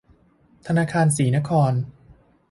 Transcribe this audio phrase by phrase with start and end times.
[0.67, 1.71] ธนาคารศรีนคร